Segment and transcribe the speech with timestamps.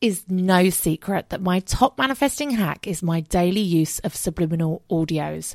[0.00, 5.54] Is no secret that my top manifesting hack is my daily use of subliminal audios.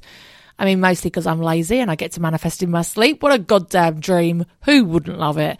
[0.58, 3.24] I mean, mostly because I'm lazy and I get to manifest in my sleep.
[3.24, 4.46] What a goddamn dream.
[4.66, 5.60] Who wouldn't love it?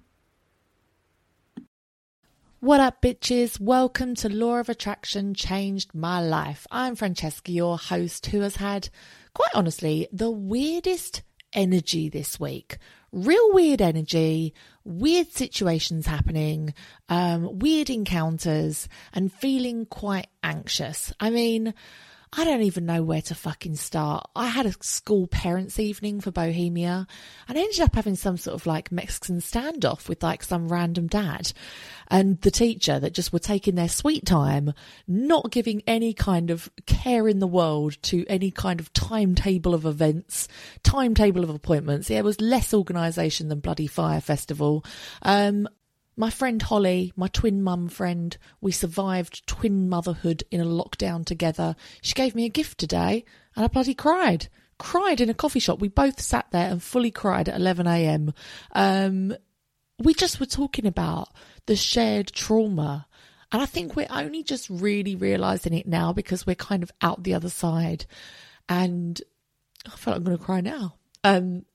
[2.63, 3.59] What up, bitches?
[3.59, 6.67] Welcome to Law of Attraction Changed My Life.
[6.69, 8.89] I'm Francesca, your host, who has had,
[9.33, 11.23] quite honestly, the weirdest
[11.53, 12.77] energy this week.
[13.11, 16.75] Real weird energy, weird situations happening,
[17.09, 21.11] um, weird encounters, and feeling quite anxious.
[21.19, 21.73] I mean,
[22.33, 24.25] I don't even know where to fucking start.
[24.37, 27.05] I had a school parents' evening for Bohemia
[27.49, 31.51] and ended up having some sort of like Mexican standoff with like some random dad
[32.07, 34.73] and the teacher that just were taking their sweet time,
[35.09, 39.85] not giving any kind of care in the world to any kind of timetable of
[39.85, 40.47] events,
[40.83, 42.09] timetable of appointments.
[42.09, 44.85] Yeah, it was less organisation than bloody Fyre Festival.
[45.21, 45.67] Um,
[46.21, 51.75] my friend Holly, my twin mum friend, we survived twin motherhood in a lockdown together.
[52.03, 54.47] She gave me a gift today and I bloody cried.
[54.77, 55.79] Cried in a coffee shop.
[55.79, 58.35] We both sat there and fully cried at 11am.
[58.71, 59.35] Um,
[59.97, 61.29] we just were talking about
[61.65, 63.07] the shared trauma.
[63.51, 67.23] And I think we're only just really realizing it now because we're kind of out
[67.23, 68.05] the other side.
[68.69, 69.19] And
[69.87, 70.97] I feel like I'm going to cry now.
[71.23, 71.65] Um,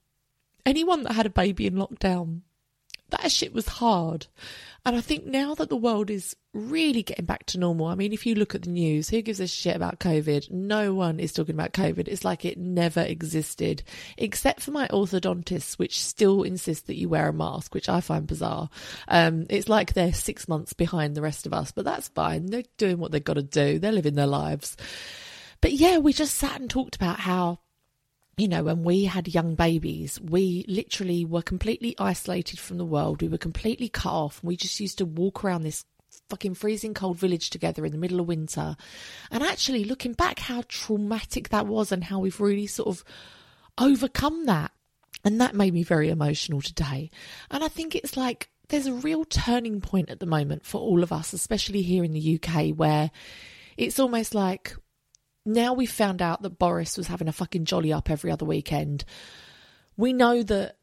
[0.65, 2.43] anyone that had a baby in lockdown
[3.11, 4.27] that shit was hard.
[4.87, 8.13] And I think now that the world is really getting back to normal, I mean,
[8.13, 10.49] if you look at the news, who gives a shit about COVID?
[10.53, 12.07] No one is talking about COVID.
[12.07, 13.83] It's like it never existed,
[14.17, 18.29] except for my orthodontists, which still insist that you wear a mask, which I find
[18.29, 18.71] bizarre.
[19.09, 22.47] Um, it's like they're six months behind the rest of us, but that's fine.
[22.47, 24.77] They're doing what they've got to do, they're living their lives.
[25.61, 27.59] But yeah, we just sat and talked about how
[28.37, 33.23] you know, when we had young babies, we literally were completely isolated from the world.
[33.23, 34.45] We were completely cut off.
[34.45, 35.87] We just used to walk around this
[36.29, 38.77] fucking freezing cold village together in the middle of winter.
[39.31, 43.05] And actually, looking back, how traumatic that was and how we've really sort of
[43.79, 44.71] overcome that.
[45.25, 47.11] And that made me very emotional today.
[47.51, 51.03] And I think it's like there's a real turning point at the moment for all
[51.03, 53.11] of us, especially here in the UK, where
[53.79, 54.77] it's almost like
[55.47, 59.05] now we found out that Boris was having a fucking jolly up every other weekend.
[59.97, 60.77] We know that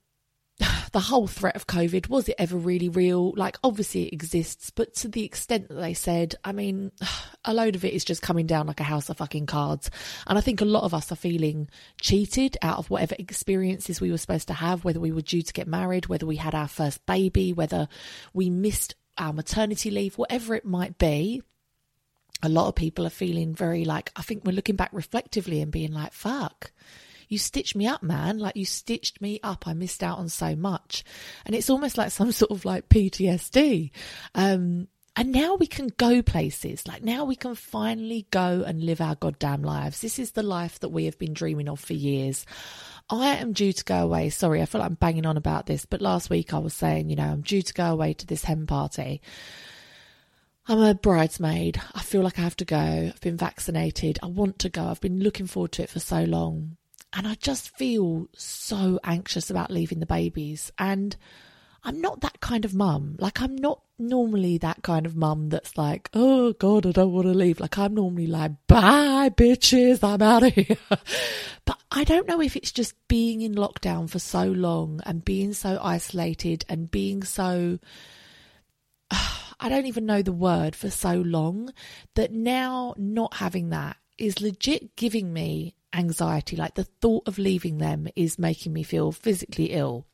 [0.91, 3.33] the whole threat of COVID was it ever really real?
[3.35, 6.91] Like, obviously it exists, but to the extent that they said, I mean,
[7.45, 9.89] a load of it is just coming down like a house of fucking cards.
[10.27, 11.69] And I think a lot of us are feeling
[11.99, 15.53] cheated out of whatever experiences we were supposed to have, whether we were due to
[15.53, 17.87] get married, whether we had our first baby, whether
[18.33, 21.41] we missed our maternity leave, whatever it might be
[22.43, 25.71] a lot of people are feeling very like, I think we're looking back reflectively and
[25.71, 26.71] being like, fuck,
[27.29, 28.37] you stitched me up, man.
[28.37, 29.65] Like you stitched me up.
[29.65, 31.03] I missed out on so much.
[31.45, 33.91] And it's almost like some sort of like PTSD.
[34.35, 36.87] Um, and now we can go places.
[36.87, 40.01] Like now we can finally go and live our goddamn lives.
[40.01, 42.45] This is the life that we have been dreaming of for years.
[43.09, 44.29] I am due to go away.
[44.29, 47.09] Sorry, I feel like I'm banging on about this, but last week I was saying,
[47.09, 49.21] you know, I'm due to go away to this hen party.
[50.67, 51.81] I'm a bridesmaid.
[51.93, 52.77] I feel like I have to go.
[52.77, 54.17] I've been vaccinated.
[54.23, 54.85] I want to go.
[54.85, 56.77] I've been looking forward to it for so long.
[57.11, 60.71] And I just feel so anxious about leaving the babies.
[60.79, 61.15] And
[61.83, 63.17] I'm not that kind of mum.
[63.19, 67.27] Like, I'm not normally that kind of mum that's like, oh God, I don't want
[67.27, 67.59] to leave.
[67.59, 70.77] Like, I'm normally like, bye, bitches, I'm out of here.
[71.65, 75.53] but I don't know if it's just being in lockdown for so long and being
[75.53, 77.79] so isolated and being so
[79.63, 81.71] I don't even know the word for so long
[82.15, 86.57] that now not having that is legit giving me anxiety.
[86.57, 90.05] Like the thought of leaving them is making me feel physically ill.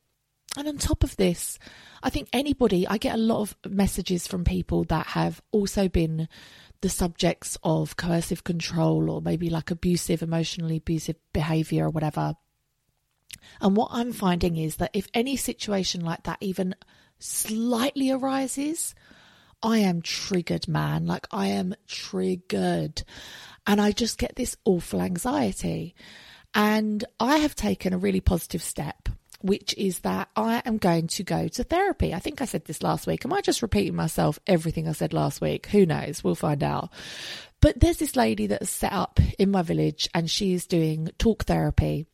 [0.56, 1.58] And on top of this,
[2.00, 6.28] I think anybody, I get a lot of messages from people that have also been
[6.80, 12.34] the subjects of coercive control or maybe like abusive, emotionally abusive behavior or whatever.
[13.60, 16.76] And what I'm finding is that if any situation like that even
[17.18, 18.94] slightly arises,
[19.62, 21.06] I am triggered, man.
[21.06, 23.02] Like I am triggered.
[23.66, 25.94] And I just get this awful anxiety.
[26.54, 29.08] And I have taken a really positive step,
[29.40, 32.14] which is that I am going to go to therapy.
[32.14, 33.24] I think I said this last week.
[33.24, 35.66] Am I just repeating myself everything I said last week?
[35.66, 36.24] Who knows?
[36.24, 36.90] We'll find out.
[37.60, 41.44] But there's this lady that is set up in my village and she's doing talk
[41.44, 42.06] therapy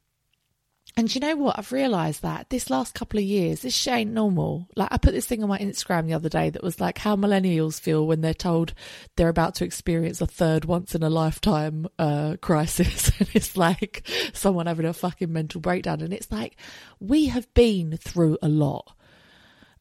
[0.98, 1.58] and you know what?
[1.58, 4.66] I've realised that this last couple of years, this shit ain't normal.
[4.76, 7.16] Like, I put this thing on my Instagram the other day that was like how
[7.16, 8.72] millennials feel when they're told
[9.16, 13.12] they're about to experience a third once in a lifetime uh, crisis.
[13.20, 16.00] and it's like someone having a fucking mental breakdown.
[16.00, 16.56] And it's like,
[16.98, 18.96] we have been through a lot.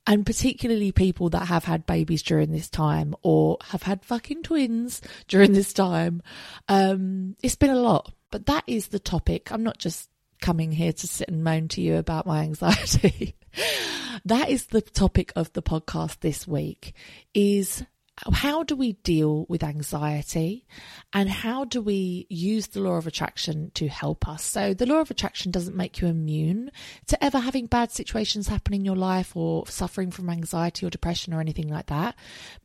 [0.05, 5.01] And particularly people that have had babies during this time or have had fucking twins
[5.29, 6.21] during this time.
[6.67, 8.13] Um, it's been a lot.
[8.31, 9.49] But that is the topic.
[9.49, 10.09] I'm not just
[10.41, 13.35] coming here to sit and moan to you about my anxiety.
[14.25, 16.93] that is the topic of the podcast this week
[17.33, 17.83] is
[18.33, 20.65] how do we deal with anxiety
[21.13, 24.43] and how do we use the law of attraction to help us?
[24.43, 26.71] So, the law of attraction doesn't make you immune
[27.05, 31.33] to ever having bad situations happen in your life or suffering from anxiety or depression
[31.33, 32.15] or anything like that,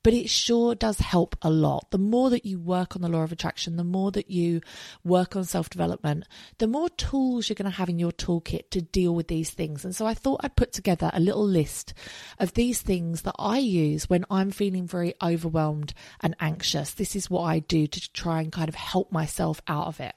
[0.02, 1.90] but it sure does help a lot.
[1.90, 4.62] The more that you work on the law of attraction, the more that you
[5.04, 6.24] work on self development,
[6.56, 9.84] the more tools you're going to have in your toolkit to deal with these things.
[9.84, 11.92] And so, I thought I'd put together a little list
[12.38, 16.92] of these things that I use when I'm feeling very overwhelmed overwhelmed and anxious.
[16.92, 20.14] This is what I do to try and kind of help myself out of it.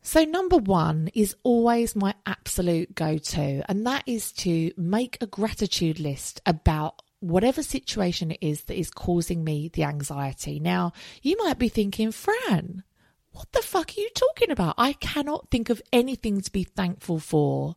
[0.00, 5.26] So, number one is always my absolute go to, and that is to make a
[5.26, 10.60] gratitude list about whatever situation it is that is causing me the anxiety.
[10.60, 12.84] Now, you might be thinking, Fran,
[13.32, 14.76] what the fuck are you talking about?
[14.78, 17.74] I cannot think of anything to be thankful for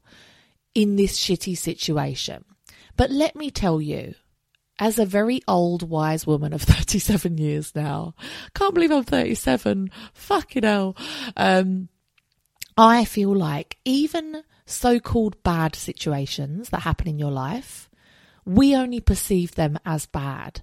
[0.76, 2.46] in this shitty situation.
[2.96, 4.14] But let me tell you,
[4.82, 8.16] as a very old, wise woman of 37 years now,
[8.56, 9.92] can't believe I'm 37.
[10.14, 10.98] Fucking hell.
[11.38, 11.88] Um,
[12.76, 17.90] I feel like even so called bad situations that happen in your life,
[18.44, 20.62] we only perceive them as bad.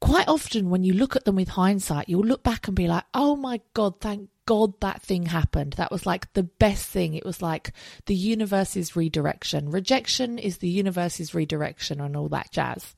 [0.00, 3.04] Quite often, when you look at them with hindsight, you'll look back and be like,
[3.14, 5.74] oh my God, thank God that thing happened.
[5.74, 7.14] That was like the best thing.
[7.14, 7.72] It was like
[8.06, 9.70] the universe's redirection.
[9.70, 12.94] Rejection is the universe's redirection and all that jazz.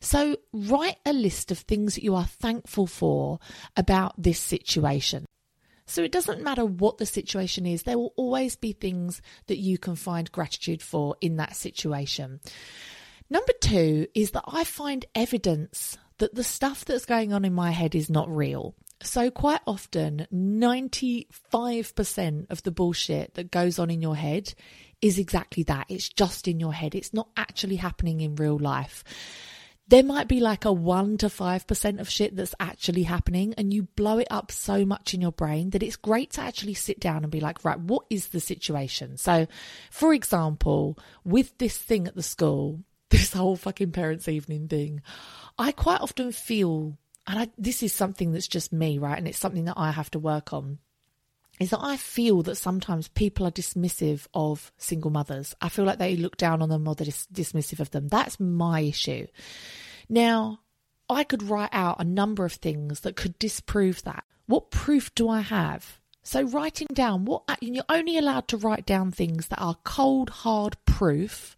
[0.00, 3.38] So write a list of things that you are thankful for
[3.76, 5.24] about this situation.
[5.86, 9.78] So it doesn't matter what the situation is, there will always be things that you
[9.78, 12.40] can find gratitude for in that situation.
[13.30, 17.70] Number two is that I find evidence that the stuff that's going on in my
[17.70, 18.74] head is not real.
[19.02, 24.52] So, quite often, 95% of the bullshit that goes on in your head
[25.00, 25.86] is exactly that.
[25.88, 29.04] It's just in your head, it's not actually happening in real life.
[29.88, 33.84] there might be like a 1 to 5% of shit that's actually happening and you
[33.96, 37.22] blow it up so much in your brain that it's great to actually sit down
[37.22, 39.46] and be like right what is the situation so
[39.90, 45.00] for example with this thing at the school this whole fucking parents evening thing
[45.58, 49.38] i quite often feel and I, this is something that's just me right and it's
[49.38, 50.78] something that i have to work on
[51.60, 55.54] is that I feel that sometimes people are dismissive of single mothers.
[55.60, 58.08] I feel like they look down on them or they're dis- dismissive of them.
[58.08, 59.26] That's my issue.
[60.08, 60.60] Now,
[61.10, 64.24] I could write out a number of things that could disprove that.
[64.46, 66.00] What proof do I have?
[66.22, 70.30] So, writing down what uh, you're only allowed to write down things that are cold,
[70.30, 71.56] hard proof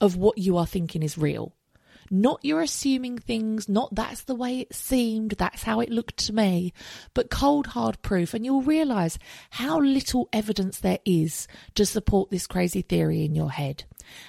[0.00, 1.54] of what you are thinking is real.
[2.10, 6.32] Not you're assuming things, not that's the way it seemed, that's how it looked to
[6.32, 6.72] me,
[7.14, 8.34] but cold, hard proof.
[8.34, 9.18] And you'll realize
[9.50, 13.84] how little evidence there is to support this crazy theory in your head.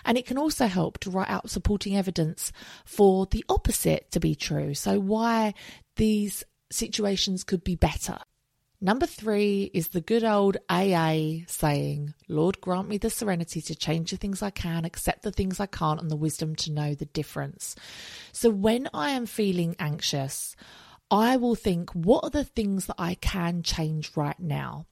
[0.05, 2.51] And it can also help to write out supporting evidence
[2.85, 4.75] for the opposite to be true.
[4.75, 5.53] So, why
[5.95, 8.17] these situations could be better.
[8.83, 14.09] Number three is the good old AA saying, Lord, grant me the serenity to change
[14.09, 17.05] the things I can, accept the things I can't, and the wisdom to know the
[17.05, 17.75] difference.
[18.31, 20.55] So when I am feeling anxious,
[21.11, 24.87] I will think, what are the things that I can change right now?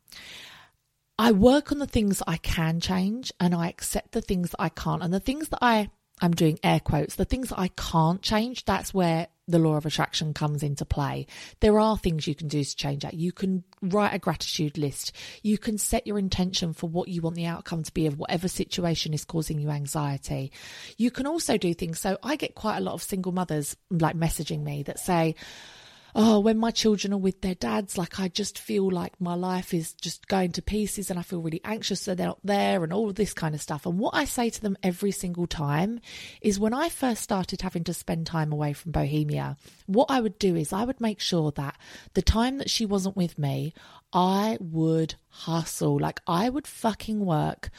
[1.17, 4.69] I work on the things I can change and I accept the things that I
[4.69, 5.01] can't.
[5.01, 5.89] And the things that I,
[6.21, 9.85] I'm doing air quotes, the things that I can't change, that's where the law of
[9.85, 11.25] attraction comes into play.
[11.59, 13.15] There are things you can do to change that.
[13.15, 15.11] You can write a gratitude list.
[15.41, 18.47] You can set your intention for what you want the outcome to be of whatever
[18.47, 20.51] situation is causing you anxiety.
[20.97, 21.99] You can also do things.
[21.99, 25.35] So I get quite a lot of single mothers like messaging me that say,
[26.15, 29.73] oh, when my children are with their dads, like I just feel like my life
[29.73, 32.91] is just going to pieces and I feel really anxious that they're not there and
[32.93, 33.85] all of this kind of stuff.
[33.85, 35.99] And what I say to them every single time
[36.41, 40.39] is when I first started having to spend time away from Bohemia, what I would
[40.39, 41.77] do is I would make sure that
[42.13, 43.73] the time that she wasn't with me,
[44.11, 45.99] I would hustle.
[45.99, 47.69] Like I would fucking work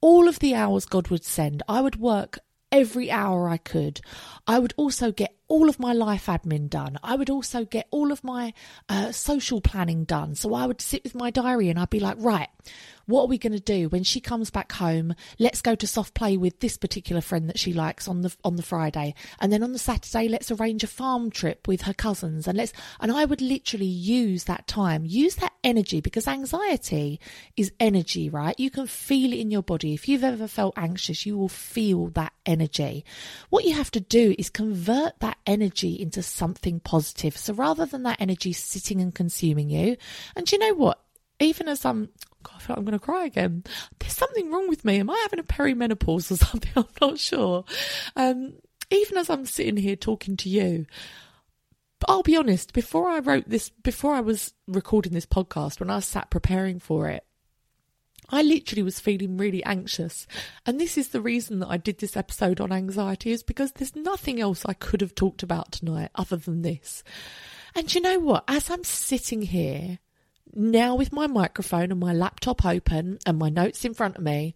[0.00, 1.62] all of the hours God would send.
[1.68, 2.38] I would work
[2.72, 4.00] every hour I could.
[4.46, 6.96] I would also get all of my life admin done.
[7.02, 8.54] I would also get all of my
[8.88, 10.36] uh, social planning done.
[10.36, 12.48] So I would sit with my diary and I'd be like, right,
[13.10, 15.14] what are we going to do when she comes back home?
[15.38, 18.54] Let's go to soft play with this particular friend that she likes on the on
[18.54, 22.46] the Friday, and then on the Saturday, let's arrange a farm trip with her cousins,
[22.46, 22.72] and let's.
[23.00, 27.18] And I would literally use that time, use that energy because anxiety
[27.56, 28.58] is energy, right?
[28.58, 29.92] You can feel it in your body.
[29.92, 33.04] If you've ever felt anxious, you will feel that energy.
[33.48, 37.36] What you have to do is convert that energy into something positive.
[37.36, 39.96] So rather than that energy sitting and consuming you,
[40.36, 41.00] and you know what?
[41.38, 42.10] Even as I'm
[42.42, 43.64] God, I feel like I'm going to cry again.
[43.98, 44.98] There's something wrong with me.
[44.98, 46.70] Am I having a perimenopause or something?
[46.76, 47.64] I'm not sure.
[48.16, 48.54] Um,
[48.90, 50.86] even as I'm sitting here talking to you,
[52.08, 56.00] I'll be honest, before I wrote this, before I was recording this podcast, when I
[56.00, 57.24] sat preparing for it,
[58.30, 60.26] I literally was feeling really anxious.
[60.64, 63.96] And this is the reason that I did this episode on anxiety is because there's
[63.96, 67.02] nothing else I could have talked about tonight other than this.
[67.74, 68.44] And you know what?
[68.48, 69.98] As I'm sitting here
[70.54, 74.54] now with my microphone and my laptop open and my notes in front of me,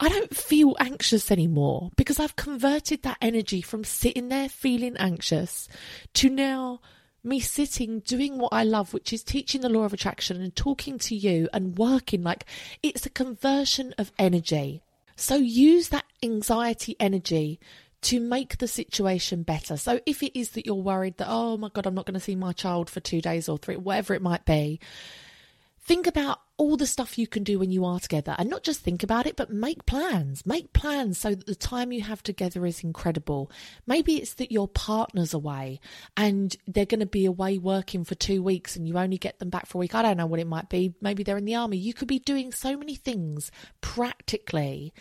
[0.00, 5.68] I don't feel anxious anymore because I've converted that energy from sitting there feeling anxious
[6.14, 6.80] to now
[7.24, 10.98] me sitting doing what I love, which is teaching the law of attraction and talking
[10.98, 12.22] to you and working.
[12.22, 12.44] Like
[12.82, 14.82] it's a conversion of energy.
[15.16, 17.60] So use that anxiety energy
[18.02, 19.78] to make the situation better.
[19.78, 22.20] So if it is that you're worried that, oh my God, I'm not going to
[22.20, 24.78] see my child for two days or three, whatever it might be,
[25.84, 28.80] think about all the stuff you can do when you are together and not just
[28.80, 30.46] think about it, but make plans.
[30.46, 33.50] Make plans so that the time you have together is incredible.
[33.86, 35.80] Maybe it's that your partner's away
[36.16, 39.50] and they're going to be away working for two weeks and you only get them
[39.50, 39.94] back for a week.
[39.94, 40.94] I don't know what it might be.
[41.00, 41.76] Maybe they're in the army.
[41.76, 43.50] You could be doing so many things
[43.80, 44.94] practically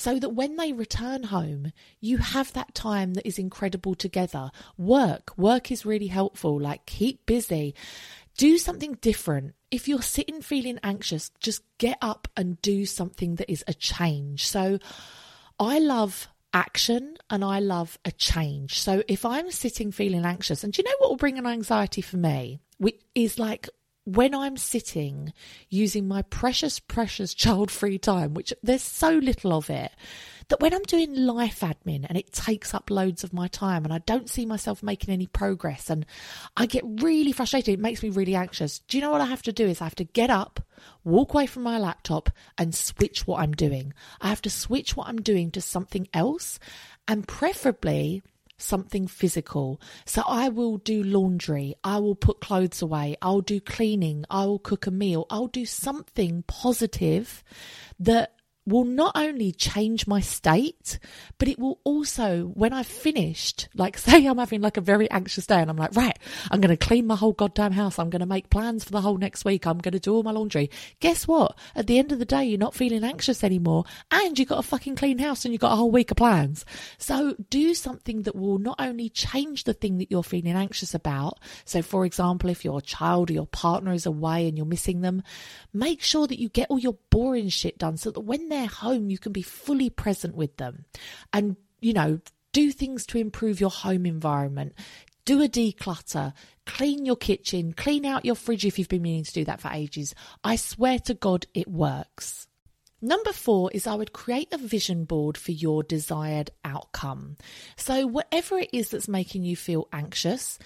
[0.00, 4.50] so that when they return home, you have that time that is incredible together.
[4.78, 6.58] Work, work is really helpful.
[6.58, 7.74] Like keep busy.
[8.36, 9.54] Do something different.
[9.70, 14.46] If you're sitting feeling anxious, just get up and do something that is a change.
[14.46, 14.78] So
[15.58, 18.80] I love action and I love a change.
[18.80, 22.00] So if I'm sitting feeling anxious, and do you know what will bring an anxiety
[22.00, 22.60] for me?
[22.78, 23.68] Which is like
[24.04, 25.32] when I'm sitting
[25.68, 29.92] using my precious, precious child free time, which there's so little of it,
[30.50, 33.92] that when I'm doing life admin and it takes up loads of my time and
[33.92, 36.04] I don't see myself making any progress and
[36.56, 38.80] I get really frustrated, it makes me really anxious.
[38.80, 39.66] Do you know what I have to do?
[39.66, 40.60] Is I have to get up,
[41.04, 43.94] walk away from my laptop and switch what I'm doing.
[44.20, 46.58] I have to switch what I'm doing to something else
[47.06, 48.22] and preferably
[48.58, 49.80] something physical.
[50.04, 54.58] So I will do laundry, I will put clothes away, I'll do cleaning, I will
[54.58, 57.42] cook a meal, I'll do something positive
[58.00, 58.34] that
[58.70, 60.98] will not only change my state,
[61.38, 65.46] but it will also, when I've finished, like say I'm having like a very anxious
[65.46, 66.18] day and I'm like, right,
[66.50, 67.98] I'm going to clean my whole goddamn house.
[67.98, 69.66] I'm going to make plans for the whole next week.
[69.66, 70.70] I'm going to do all my laundry.
[71.00, 71.56] Guess what?
[71.74, 74.62] At the end of the day, you're not feeling anxious anymore and you've got a
[74.62, 76.64] fucking clean house and you've got a whole week of plans.
[76.98, 81.38] So do something that will not only change the thing that you're feeling anxious about.
[81.64, 85.22] So for example, if your child or your partner is away and you're missing them,
[85.72, 88.68] make sure that you get all your boring shit done so that when they're their
[88.68, 90.84] home, you can be fully present with them
[91.32, 92.20] and, you know,
[92.52, 94.74] do things to improve your home environment.
[95.24, 96.32] Do a declutter,
[96.66, 99.70] clean your kitchen, clean out your fridge if you've been meaning to do that for
[99.72, 100.14] ages.
[100.42, 102.46] I swear to God, it works.
[103.02, 107.36] Number four is I would create a vision board for your desired outcome.
[107.76, 110.58] So, whatever it is that's making you feel anxious,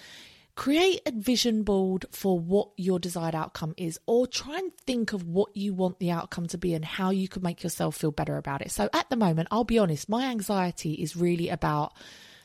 [0.56, 5.26] create a vision board for what your desired outcome is, or try and think of
[5.26, 8.36] what you want the outcome to be and how you could make yourself feel better
[8.36, 8.70] about it.
[8.70, 11.92] So at the moment, I'll be honest, my anxiety is really about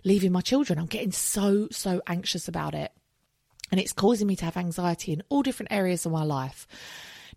[0.03, 0.79] leaving my children.
[0.79, 2.91] I'm getting so, so anxious about it.
[3.71, 6.67] And it's causing me to have anxiety in all different areas of my life.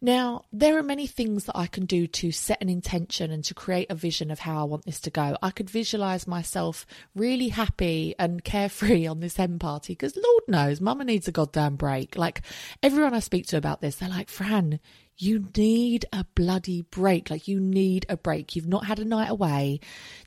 [0.04, 3.54] Now, there are many things that I can do to set an intention and to
[3.54, 5.36] create a vision of how I want this to go.
[5.40, 10.80] I could visualize myself really happy and carefree on this hen party because Lord knows,
[10.80, 12.16] Mama needs a goddamn break.
[12.16, 12.42] Like
[12.82, 14.80] everyone I speak to about this, they're like, Fran,
[15.18, 17.30] you need a bloody break.
[17.30, 18.56] Like, you need a break.
[18.56, 19.80] You've not had a night away.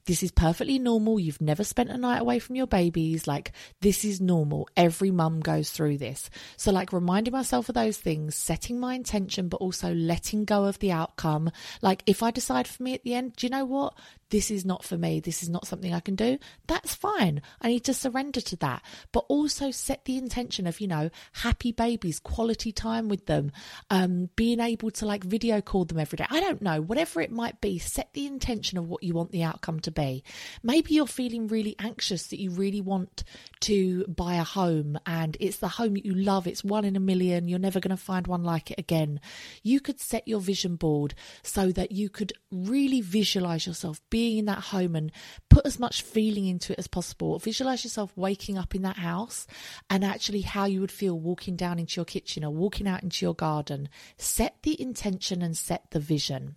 [0.06, 1.20] This is perfectly normal.
[1.20, 3.28] You've never spent a night away from your babies.
[3.28, 3.52] Like,
[3.82, 4.68] this is normal.
[4.78, 6.30] Every mum goes through this.
[6.58, 10.80] So, like, reminding myself of those things, setting my intention, but also letting go of
[10.80, 11.52] the outcome.
[11.82, 13.96] Like, if I decide for me at the end, do you know what?
[14.36, 16.38] This is not for me, this is not something I can do,
[16.68, 17.42] that's fine.
[17.62, 18.82] I need to surrender to that.
[19.14, 23.54] But also set the intention of, you know, happy babies, quality time with them,
[23.90, 26.26] um, being able to like video call them every day.
[26.30, 29.44] I don't know, whatever it might be, set the intention of what you want the
[29.44, 30.26] outcome to be.
[30.62, 33.24] Maybe you're feeling really anxious that you really want
[33.62, 37.00] to buy a home and it's the home that you love, it's one in a
[37.00, 39.22] million, you're never going to find one like it again.
[39.64, 44.46] You could set your vision board so that you could really visualize yourself being in
[44.46, 45.12] that home and
[45.52, 47.38] put as much feeling into it as possible.
[47.38, 49.46] Visualize yourself waking up in that house
[49.88, 53.24] and actually how you would feel walking down into your kitchen or walking out into
[53.24, 53.88] your garden.
[54.18, 56.56] Set the intention and set the vision.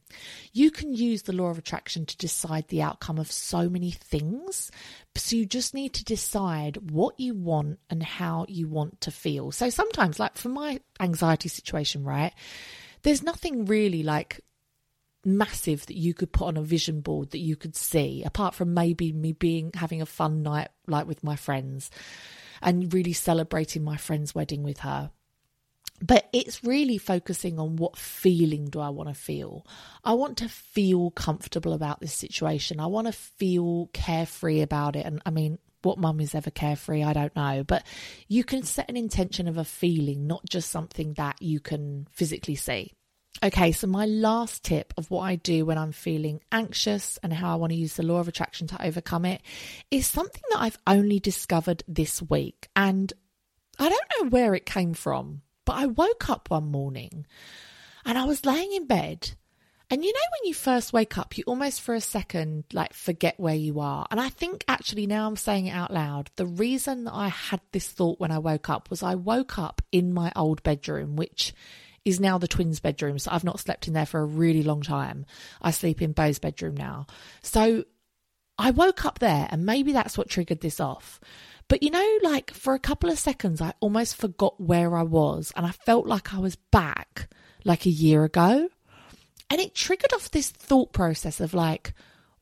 [0.54, 4.70] You can use the law of attraction to decide the outcome of so many things.
[5.14, 9.52] So you just need to decide what you want and how you want to feel.
[9.52, 12.32] So sometimes, like for my anxiety situation, right?
[13.02, 14.40] There's nothing really like
[15.36, 18.74] massive that you could put on a vision board that you could see apart from
[18.74, 21.90] maybe me being having a fun night like with my friends
[22.62, 25.10] and really celebrating my friend's wedding with her
[26.00, 29.66] but it's really focusing on what feeling do I want to feel.
[30.04, 32.78] I want to feel comfortable about this situation.
[32.78, 35.04] I want to feel carefree about it.
[35.04, 37.64] And I mean, what mum is ever carefree, I don't know.
[37.64, 37.84] But
[38.28, 42.56] you can set an intention of a feeling, not just something that you can physically
[42.56, 42.92] see.
[43.42, 47.52] Okay, so my last tip of what I do when I'm feeling anxious and how
[47.52, 49.42] I want to use the law of attraction to overcome it
[49.90, 52.68] is something that I've only discovered this week.
[52.74, 53.12] And
[53.78, 57.26] I don't know where it came from, but I woke up one morning
[58.04, 59.30] and I was laying in bed.
[59.88, 63.38] And you know, when you first wake up, you almost for a second like forget
[63.38, 64.06] where you are.
[64.10, 66.30] And I think actually now I'm saying it out loud.
[66.34, 69.80] The reason that I had this thought when I woke up was I woke up
[69.92, 71.54] in my old bedroom, which
[72.08, 73.18] is now the twins' bedroom.
[73.18, 75.26] So I've not slept in there for a really long time.
[75.62, 77.06] I sleep in Bo's bedroom now.
[77.42, 77.84] So
[78.58, 81.20] I woke up there, and maybe that's what triggered this off.
[81.68, 85.52] But you know, like for a couple of seconds, I almost forgot where I was,
[85.54, 87.28] and I felt like I was back
[87.64, 88.68] like a year ago.
[89.50, 91.94] And it triggered off this thought process of like,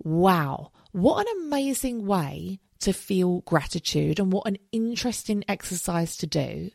[0.03, 6.71] wow, what an amazing way to feel gratitude, and what an interesting exercise to do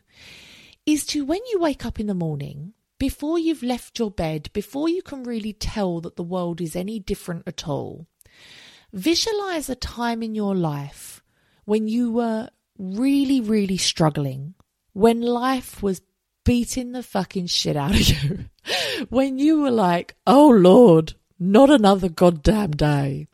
[0.84, 2.72] is to when you wake up in the morning,
[3.02, 7.00] before you've left your bed, before you can really tell that the world is any
[7.00, 8.06] different at all,
[8.92, 11.20] visualize a time in your life
[11.64, 14.54] when you were really, really struggling,
[14.92, 16.00] when life was
[16.44, 18.44] beating the fucking shit out of you,
[19.08, 23.26] when you were like, oh Lord, not another goddamn day.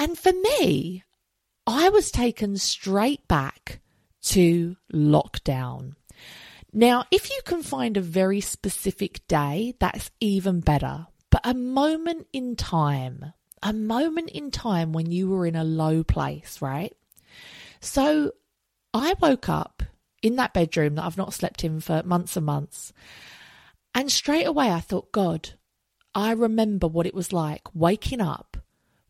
[0.00, 1.04] And for me,
[1.64, 3.78] I was taken straight back
[4.22, 5.94] to lockdown.
[6.76, 11.06] Now, if you can find a very specific day, that's even better.
[11.30, 13.32] But a moment in time,
[13.62, 16.92] a moment in time when you were in a low place, right?
[17.80, 18.32] So
[18.92, 19.84] I woke up
[20.20, 22.92] in that bedroom that I've not slept in for months and months.
[23.94, 25.50] And straight away I thought, God,
[26.12, 28.56] I remember what it was like waking up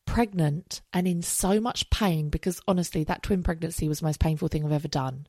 [0.05, 4.49] pregnant and in so much pain because honestly, that twin pregnancy was the most painful
[4.49, 5.27] thing I've ever done.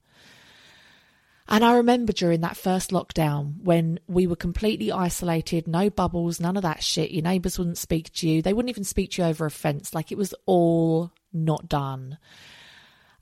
[1.47, 6.57] And I remember during that first lockdown when we were completely isolated, no bubbles, none
[6.57, 7.11] of that shit.
[7.11, 8.41] Your neighbours wouldn't speak to you.
[8.41, 9.93] They wouldn't even speak to you over a fence.
[9.93, 12.17] Like it was all not done.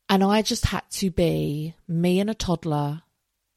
[0.07, 3.01] And I just had to be me and a toddler.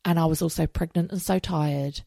[0.04, 2.02] And I was also pregnant and so tired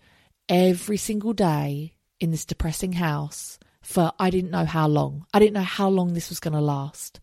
[0.50, 5.26] every single day in this depressing house for I didn't know how long.
[5.34, 7.20] I didn't know how long this was going to last.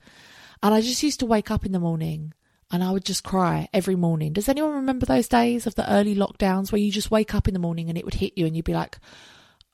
[0.63, 2.33] And I just used to wake up in the morning
[2.71, 4.33] and I would just cry every morning.
[4.33, 7.55] Does anyone remember those days of the early lockdowns where you just wake up in
[7.55, 8.99] the morning and it would hit you and you'd be like,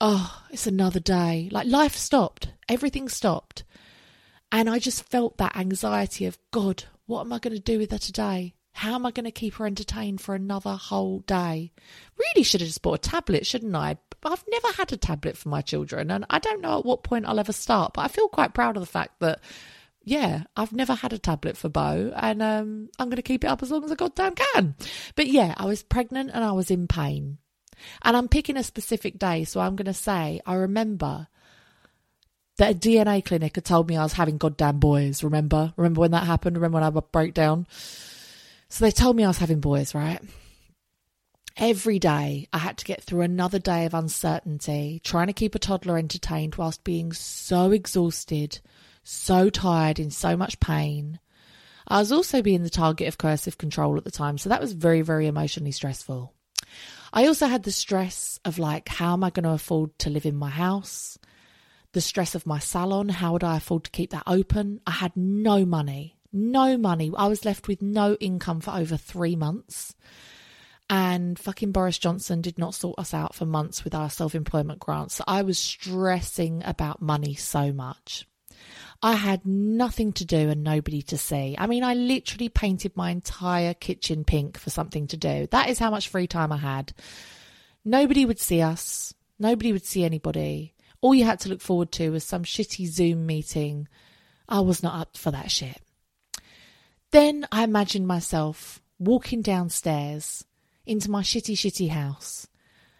[0.00, 1.48] oh, it's another day.
[1.50, 3.64] Like life stopped, everything stopped.
[4.50, 7.90] And I just felt that anxiety of, God, what am I going to do with
[7.92, 8.55] her today?
[8.74, 11.72] How am I going to keep her entertained for another whole day?
[12.18, 13.96] Really should have just bought a tablet, shouldn't I?
[14.24, 17.26] I've never had a tablet for my children, and I don't know at what point
[17.26, 19.40] I'll ever start, but I feel quite proud of the fact that
[20.05, 23.49] yeah, I've never had a tablet for Bo, and um, I'm going to keep it
[23.49, 24.75] up as long as I goddamn can.
[25.15, 27.38] But yeah, I was pregnant and I was in pain.
[28.03, 31.29] And I'm picking a specific day, so I'm going to say I remember
[32.57, 35.25] that a DNA clinic had told me I was having goddamn boys.
[35.25, 35.73] Remember?
[35.77, 36.57] Remember when that happened?
[36.57, 37.67] Remember when I broke down?
[38.69, 40.21] So they told me I was having boys, right?
[41.57, 45.59] Every day I had to get through another day of uncertainty, trying to keep a
[45.59, 48.61] toddler entertained whilst being so exhausted
[49.03, 51.19] so tired, in so much pain.
[51.88, 54.73] I was also being the target of coercive control at the time, so that was
[54.73, 56.33] very, very emotionally stressful.
[57.12, 60.25] I also had the stress of like, how am I going to afford to live
[60.25, 61.19] in my house?
[61.93, 64.81] The stress of my salon, how would I afford to keep that open?
[64.87, 67.12] I had no money, no money.
[67.15, 69.95] I was left with no income for over three months.
[70.88, 74.79] And fucking Boris Johnson did not sort us out for months with our self employment
[74.79, 75.15] grants.
[75.15, 78.27] So I was stressing about money so much.
[79.03, 81.57] I had nothing to do and nobody to see.
[81.59, 85.49] I mean, I literally painted my entire kitchen pink for something to do.
[85.51, 86.93] That is how much free time I had.
[87.85, 90.75] Nobody would see us, nobody would see anybody.
[91.01, 93.88] All you had to look forward to was some shitty Zoom meeting.
[94.49, 95.81] I was not up for that shit.
[97.11, 100.45] Then I imagined myself walking downstairs
[100.87, 102.47] into my shitty, shitty house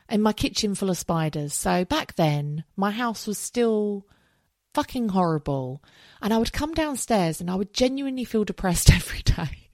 [0.09, 1.55] in my kitchen full of spiders.
[1.55, 4.05] So back then, my house was still
[4.75, 5.83] fucking horrible.
[6.21, 9.69] And I would come downstairs and I would genuinely feel depressed every day.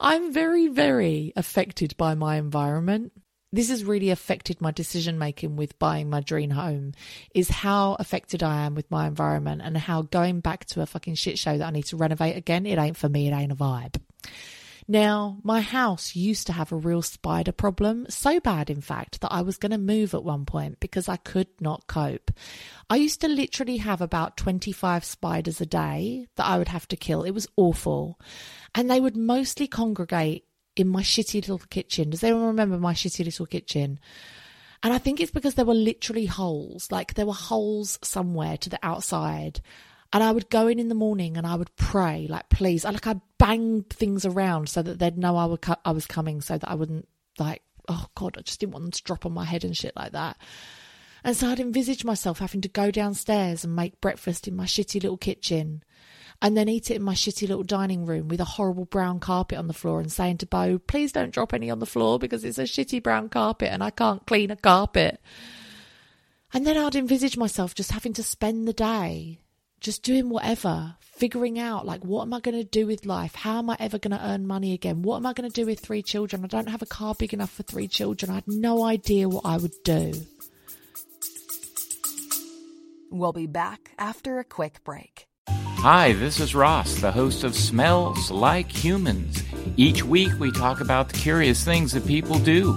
[0.00, 3.12] I'm very, very affected by my environment.
[3.52, 6.92] This has really affected my decision making with buying my dream home
[7.34, 11.14] is how affected I am with my environment and how going back to a fucking
[11.14, 13.56] shit show that I need to renovate again, it ain't for me, it ain't a
[13.56, 13.96] vibe.
[14.90, 19.30] Now, my house used to have a real spider problem, so bad, in fact, that
[19.30, 22.30] I was going to move at one point because I could not cope.
[22.88, 26.96] I used to literally have about 25 spiders a day that I would have to
[26.96, 27.22] kill.
[27.22, 28.18] It was awful.
[28.74, 32.08] And they would mostly congregate in my shitty little kitchen.
[32.08, 34.00] Does anyone remember my shitty little kitchen?
[34.82, 38.70] And I think it's because there were literally holes, like there were holes somewhere to
[38.70, 39.60] the outside.
[40.12, 42.84] And I would go in in the morning and I would pray, like, please.
[42.84, 46.40] I like I banged things around so that they'd know I would I was coming,
[46.40, 47.06] so that I wouldn't
[47.38, 49.94] like, oh God, I just didn't want them to drop on my head and shit
[49.96, 50.38] like that.
[51.24, 55.02] And so I'd envisage myself having to go downstairs and make breakfast in my shitty
[55.02, 55.82] little kitchen,
[56.40, 59.58] and then eat it in my shitty little dining room with a horrible brown carpet
[59.58, 62.44] on the floor, and saying to Bo, please don't drop any on the floor because
[62.44, 65.20] it's a shitty brown carpet and I can't clean a carpet.
[66.54, 69.40] And then I'd envisage myself just having to spend the day
[69.80, 73.34] just doing whatever, figuring out like what am I going to do with life?
[73.34, 75.02] How am I ever going to earn money again?
[75.02, 76.44] What am I going to do with three children?
[76.44, 78.30] I don't have a car big enough for three children.
[78.30, 80.12] I had no idea what I would do.
[83.10, 85.26] We'll be back after a quick break.
[85.48, 89.44] Hi, this is Ross, the host of Smells Like Humans.
[89.76, 92.74] Each week we talk about the curious things that people do.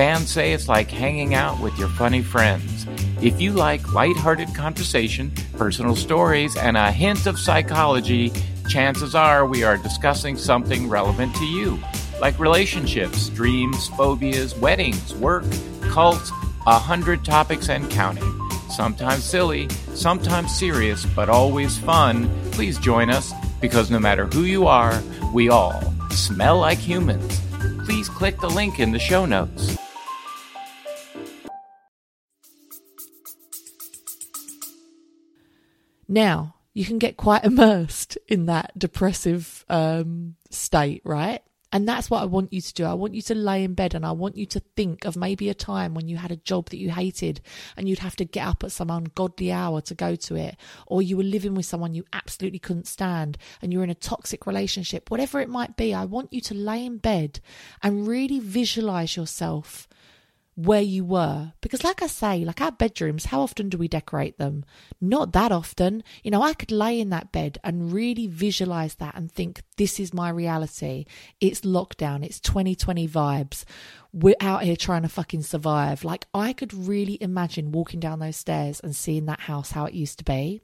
[0.00, 2.86] Fans say it's like hanging out with your funny friends.
[3.20, 8.32] If you like lighthearted conversation, personal stories, and a hint of psychology,
[8.66, 11.78] chances are we are discussing something relevant to you,
[12.18, 15.44] like relationships, dreams, phobias, weddings, work,
[15.90, 16.30] cults,
[16.66, 18.24] a hundred topics and counting.
[18.70, 22.30] Sometimes silly, sometimes serious, but always fun.
[22.52, 24.98] Please join us because no matter who you are,
[25.34, 27.38] we all smell like humans.
[27.84, 29.76] Please click the link in the show notes.
[36.10, 41.40] Now, you can get quite immersed in that depressive um, state, right?
[41.72, 42.84] And that's what I want you to do.
[42.84, 45.48] I want you to lay in bed and I want you to think of maybe
[45.48, 47.40] a time when you had a job that you hated
[47.76, 50.56] and you'd have to get up at some ungodly hour to go to it,
[50.88, 54.48] or you were living with someone you absolutely couldn't stand and you're in a toxic
[54.48, 55.94] relationship, whatever it might be.
[55.94, 57.38] I want you to lay in bed
[57.84, 59.86] and really visualize yourself
[60.64, 61.52] where you were.
[61.60, 64.64] Because, like I say, like our bedrooms, how often do we decorate them?
[65.00, 66.02] Not that often.
[66.22, 69.98] You know, I could lay in that bed and really visualize that and think, this
[69.98, 71.06] is my reality.
[71.40, 73.64] It's lockdown, it's 2020 vibes.
[74.12, 76.04] We're out here trying to fucking survive.
[76.04, 79.94] Like, I could really imagine walking down those stairs and seeing that house how it
[79.94, 80.60] used to be.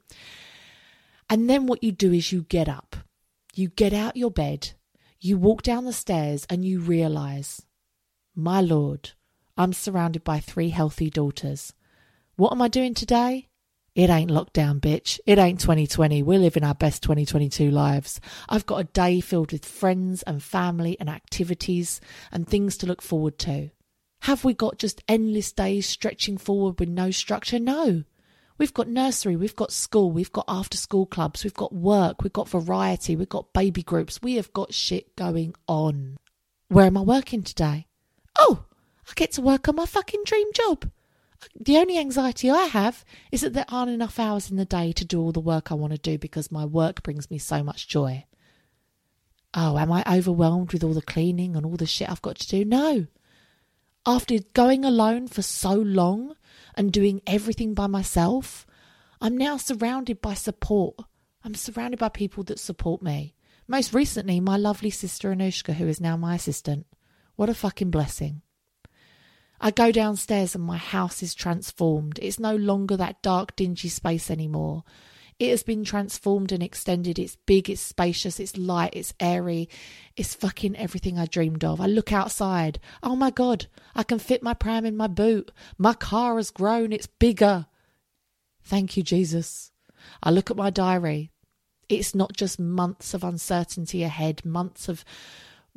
[1.29, 2.95] And then what you do is you get up,
[3.53, 4.71] you get out your bed,
[5.19, 7.61] you walk down the stairs, and you realize,
[8.35, 9.11] my lord
[9.57, 11.73] I'm surrounded by three healthy daughters.
[12.35, 13.47] What am I doing today?
[13.95, 15.19] It ain't lockdown, bitch.
[15.25, 16.21] It ain't 2020.
[16.21, 18.21] We're living our best 2022 lives.
[18.47, 21.99] I've got a day filled with friends and family and activities
[22.31, 23.71] and things to look forward to.
[24.21, 27.57] Have we got just endless days stretching forward with no structure?
[27.57, 28.03] No.
[28.59, 32.33] We've got nursery, we've got school, we've got after school clubs, we've got work, we've
[32.33, 34.21] got variety, we've got baby groups.
[34.21, 36.17] We have got shit going on.
[36.67, 37.87] Where am I working today?
[38.37, 38.65] Oh,
[39.09, 40.89] I get to work on my fucking dream job.
[41.59, 45.05] The only anxiety I have is that there aren't enough hours in the day to
[45.05, 47.87] do all the work I want to do because my work brings me so much
[47.87, 48.25] joy.
[49.53, 52.47] Oh, am I overwhelmed with all the cleaning and all the shit I've got to
[52.47, 52.65] do?
[52.65, 53.07] No.
[54.05, 56.35] After going alone for so long
[56.75, 58.65] and doing everything by myself,
[59.19, 60.95] I'm now surrounded by support.
[61.43, 63.35] I'm surrounded by people that support me.
[63.67, 66.87] Most recently, my lovely sister Anushka, who is now my assistant.
[67.35, 68.41] What a fucking blessing.
[69.59, 72.19] I go downstairs and my house is transformed.
[72.21, 74.83] It's no longer that dark, dingy space anymore.
[75.39, 77.19] It has been transformed and extended.
[77.19, 79.69] It's big, it's spacious, it's light, it's airy.
[80.15, 81.79] It's fucking everything I dreamed of.
[81.79, 82.79] I look outside.
[83.03, 85.51] Oh my God, I can fit my pram in my boot.
[85.77, 87.67] My car has grown, it's bigger.
[88.63, 89.71] Thank you, Jesus.
[90.23, 91.31] I look at my diary.
[91.87, 95.05] It's not just months of uncertainty ahead, months of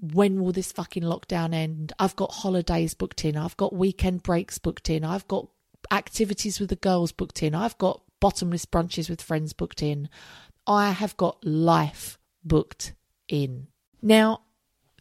[0.01, 1.93] when will this fucking lockdown end?
[1.99, 3.37] I've got holidays booked in.
[3.37, 5.05] I've got weekend breaks booked in.
[5.05, 5.49] I've got
[5.91, 7.55] activities with the girls booked in.
[7.55, 10.09] I've got bottomless brunches with friends booked in.
[10.67, 12.95] I have got life booked
[13.29, 13.69] in.
[14.03, 14.43] Now,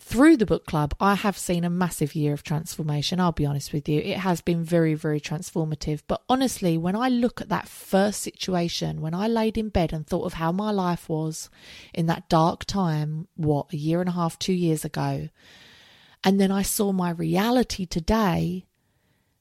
[0.09, 3.19] through the book club, I have seen a massive year of transformation.
[3.19, 3.99] I'll be honest with you.
[3.99, 6.01] It has been very, very transformative.
[6.07, 10.07] But honestly, when I look at that first situation, when I laid in bed and
[10.07, 11.51] thought of how my life was
[11.93, 15.29] in that dark time, what, a year and a half, two years ago,
[16.23, 18.65] and then I saw my reality today,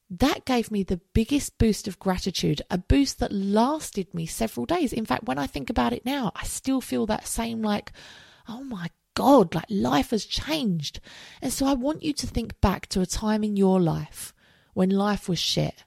[0.07, 4.93] that gave me the biggest boost of gratitude, a boost that lasted me several days.
[4.93, 7.91] In fact, when I think about it now, I still feel that same like,
[8.47, 11.01] oh my God, like life has changed.
[11.41, 14.33] And so I want you to think back to a time in your life
[14.73, 15.83] when life was shit.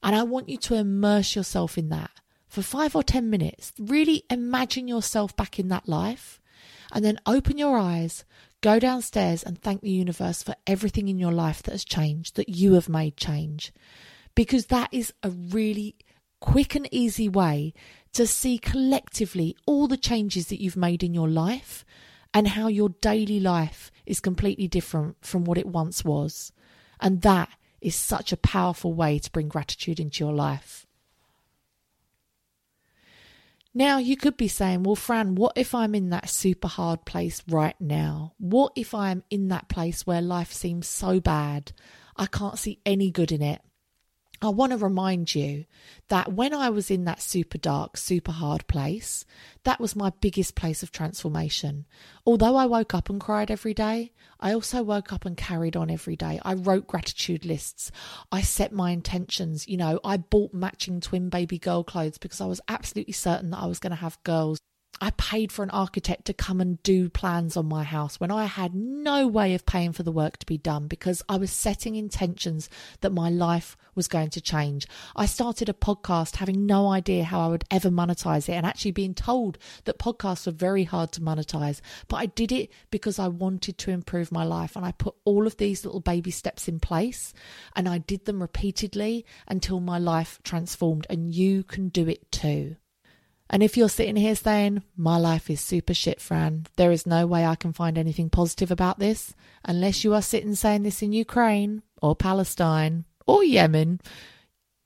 [0.00, 2.12] And I want you to immerse yourself in that
[2.46, 3.72] for five or 10 minutes.
[3.80, 6.40] Really imagine yourself back in that life.
[6.92, 8.24] And then open your eyes,
[8.60, 12.48] go downstairs and thank the universe for everything in your life that has changed, that
[12.48, 13.72] you have made change.
[14.36, 15.96] Because that is a really
[16.38, 17.74] quick and easy way
[18.12, 21.84] to see collectively all the changes that you've made in your life
[22.34, 26.52] and how your daily life is completely different from what it once was.
[27.00, 27.48] And that
[27.80, 30.86] is such a powerful way to bring gratitude into your life.
[33.74, 37.42] Now, you could be saying, well, Fran, what if I'm in that super hard place
[37.48, 38.34] right now?
[38.38, 41.72] What if I'm in that place where life seems so bad?
[42.16, 43.62] I can't see any good in it.
[44.40, 45.64] I want to remind you
[46.08, 49.24] that when I was in that super dark, super hard place,
[49.64, 51.86] that was my biggest place of transformation.
[52.24, 55.90] Although I woke up and cried every day, I also woke up and carried on
[55.90, 56.38] every day.
[56.44, 57.90] I wrote gratitude lists.
[58.30, 59.66] I set my intentions.
[59.66, 63.58] You know, I bought matching twin baby girl clothes because I was absolutely certain that
[63.58, 64.60] I was going to have girls.
[65.00, 68.46] I paid for an architect to come and do plans on my house when I
[68.46, 71.94] had no way of paying for the work to be done because I was setting
[71.94, 72.68] intentions
[73.00, 74.88] that my life was going to change.
[75.14, 78.90] I started a podcast having no idea how I would ever monetize it and actually
[78.90, 81.80] being told that podcasts are very hard to monetize.
[82.08, 85.46] But I did it because I wanted to improve my life and I put all
[85.46, 87.32] of these little baby steps in place
[87.76, 91.06] and I did them repeatedly until my life transformed.
[91.08, 92.76] And you can do it too.
[93.50, 97.26] And if you're sitting here saying, My life is super shit, Fran, there is no
[97.26, 99.34] way I can find anything positive about this,
[99.64, 104.00] unless you are sitting saying this in Ukraine or Palestine or Yemen,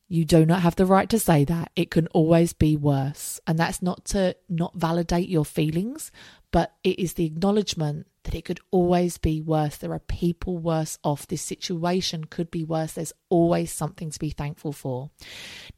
[0.08, 1.70] You do not have the right to say that.
[1.74, 3.40] It can always be worse.
[3.46, 6.12] And that's not to not validate your feelings,
[6.52, 9.76] but it is the acknowledgement that it could always be worse.
[9.76, 11.26] There are people worse off.
[11.26, 12.92] This situation could be worse.
[12.92, 15.10] There's always something to be thankful for.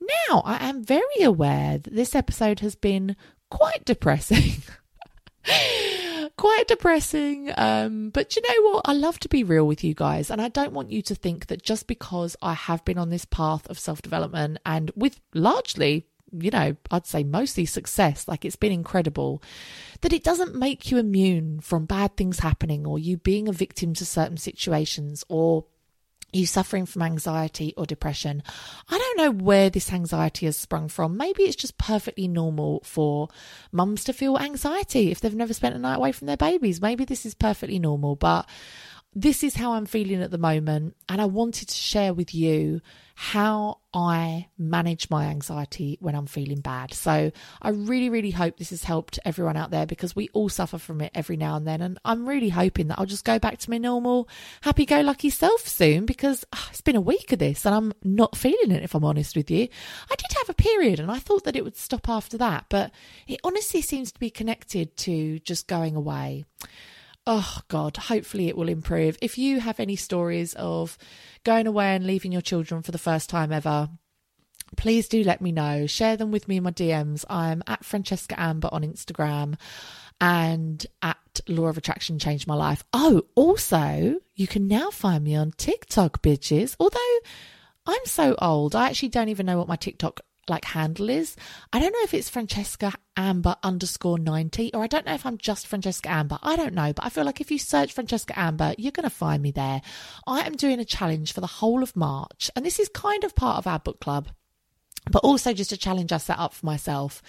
[0.01, 3.17] Now, I am very aware that this episode has been
[3.51, 4.63] quite depressing.
[6.37, 7.51] quite depressing.
[7.57, 8.83] Um, but you know what?
[8.87, 10.31] I love to be real with you guys.
[10.31, 13.25] And I don't want you to think that just because I have been on this
[13.25, 16.07] path of self development and with largely,
[16.39, 19.43] you know, I'd say mostly success, like it's been incredible,
[20.01, 23.95] that it doesn't make you immune from bad things happening or you being a victim
[23.95, 25.65] to certain situations or
[26.35, 28.43] you suffering from anxiety or depression.
[28.89, 31.17] I don't know where this anxiety has sprung from.
[31.17, 33.29] Maybe it's just perfectly normal for
[33.71, 36.83] mums to feel anxiety if they've never spent a night away from their babies.
[36.83, 38.49] Maybe this is perfectly normal, but
[39.15, 40.97] this is how I'm feeling at the moment.
[41.09, 42.81] And I wanted to share with you
[43.17, 46.93] how I manage my anxiety when I'm feeling bad.
[46.93, 47.31] So
[47.63, 51.01] I really, really hope this has helped everyone out there because we all suffer from
[51.01, 51.81] it every now and then.
[51.81, 54.29] And I'm really hoping that I'll just go back to my normal
[54.63, 57.93] happy go lucky self soon because oh, it's been a week of this and I'm
[58.03, 59.69] not feeling it, if I'm honest with you.
[60.11, 62.91] I did have a period and I thought that it would stop after that, but
[63.29, 66.45] it honestly seems to be connected to just going away
[67.27, 69.19] oh God, hopefully it will improve.
[69.23, 70.99] If you have any stories of
[71.45, 73.89] going away and leaving your children for the first time ever,
[74.77, 75.87] please do let me know.
[75.87, 77.25] Share them with me in my DMs.
[77.29, 79.59] I'm at Francesca Amber on Instagram
[80.21, 82.85] and at Law of Attraction Changed My Life.
[82.93, 86.77] Oh, also, you can now find me on TikTok, bitches.
[86.79, 87.19] Although
[87.87, 91.37] I'm so old, I actually don't even know what my TikTok like handle is.
[91.73, 95.39] I don't know if it's Francesca Amber underscore 90 or I don't know if I'm
[95.39, 96.39] just Francesca Amber.
[96.43, 99.11] I don't know, but I feel like if you search Francesca Amber, you're going to
[99.11, 99.83] find me there.
[100.27, 103.35] I am doing a challenge for the whole of March, and this is kind of
[103.35, 104.29] part of our book club,
[105.11, 107.23] but also just a challenge I set up for myself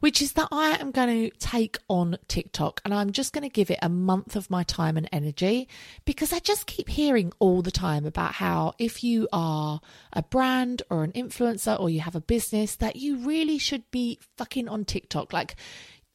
[0.00, 3.48] which is that I am going to take on TikTok and I'm just going to
[3.48, 5.68] give it a month of my time and energy
[6.04, 9.80] because I just keep hearing all the time about how if you are
[10.12, 14.18] a brand or an influencer or you have a business, that you really should be
[14.36, 15.32] fucking on TikTok.
[15.32, 15.56] Like,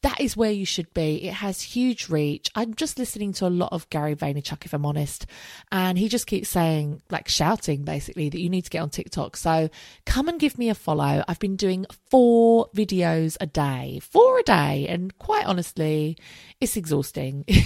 [0.06, 1.24] that is where you should be.
[1.24, 2.48] It has huge reach.
[2.54, 5.26] I'm just listening to a lot of Gary Vaynerchuk, if I'm honest,
[5.72, 9.36] and he just keeps saying, like shouting basically, that you need to get on TikTok.
[9.36, 9.68] So
[10.04, 11.24] come and give me a follow.
[11.26, 16.16] I've been doing four videos a day, four a day, and quite honestly,
[16.60, 17.44] it's exhausting.
[17.48, 17.64] it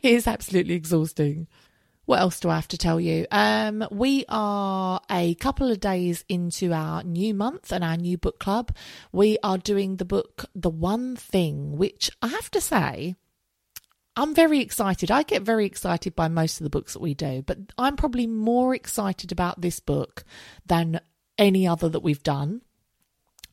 [0.00, 1.48] is absolutely exhausting.
[2.06, 3.26] What else do I have to tell you?
[3.30, 8.38] Um, we are a couple of days into our new month and our new book
[8.40, 8.74] club.
[9.12, 13.14] We are doing the book The One Thing, which I have to say,
[14.16, 15.10] I'm very excited.
[15.10, 18.26] I get very excited by most of the books that we do, but I'm probably
[18.26, 20.24] more excited about this book
[20.66, 21.00] than
[21.38, 22.62] any other that we've done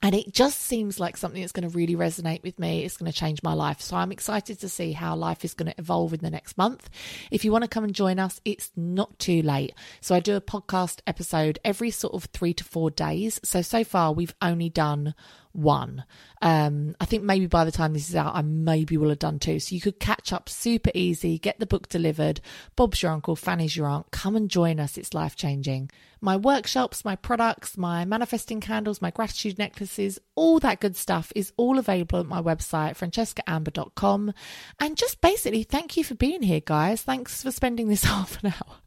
[0.01, 2.83] and it just seems like something that's going to really resonate with me.
[2.83, 3.81] It's going to change my life.
[3.81, 6.89] So I'm excited to see how life is going to evolve in the next month.
[7.31, 9.73] If you want to come and join us, it's not too late.
[10.01, 13.39] So I do a podcast episode every sort of three to four days.
[13.43, 15.15] So, so far we've only done
[15.57, 16.05] one.
[16.43, 19.39] Um, I think maybe by the time this is out, I maybe will have done
[19.39, 19.60] two.
[19.60, 22.39] So you could catch up super easy, get the book delivered.
[22.75, 24.12] Bob's your uncle, Fanny's your aunt.
[24.12, 24.97] Come and join us.
[24.97, 25.89] It's life changing.
[26.21, 31.53] My workshops, my products, my manifesting candles, my gratitude necklaces, all that good stuff is
[31.58, 34.34] all available at my website, francescaamber.com.
[34.80, 37.01] And just basically, thank you for being here, guys.
[37.01, 38.77] Thanks for spending this half an hour.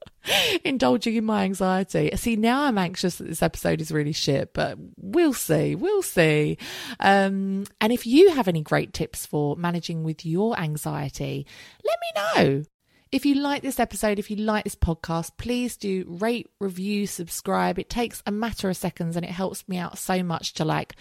[0.65, 2.11] indulging in my anxiety.
[2.17, 5.75] See, now I'm anxious that this episode is really shit, but we'll see.
[5.75, 6.59] We'll see.
[6.99, 11.47] Um, and if you have any great tips for managing with your anxiety,
[11.85, 12.65] let me know.
[13.13, 17.79] If you like this episode, if you like this podcast, please do rate, review, subscribe.
[17.79, 20.95] It takes a matter of seconds and it helps me out so much to like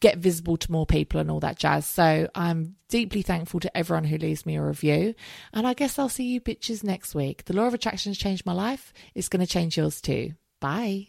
[0.00, 1.86] get visible to more people and all that jazz.
[1.86, 5.14] So I'm deeply thankful to everyone who leaves me a review.
[5.52, 7.44] And I guess I'll see you bitches next week.
[7.44, 8.94] The law of attraction has changed my life.
[9.14, 10.32] It's going to change yours too.
[10.60, 11.08] Bye.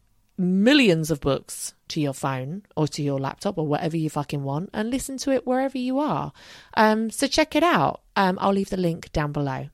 [0.41, 4.69] millions of books to your phone or to your laptop or whatever you fucking want
[4.73, 6.31] and listen to it wherever you are.
[6.75, 8.01] Um, so check it out.
[8.15, 9.69] Um, I'll leave the link down below.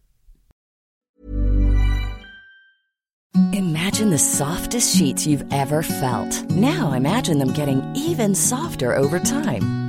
[3.53, 6.49] Imagine the softest sheets you've ever felt.
[6.49, 9.86] Now imagine them getting even softer over time.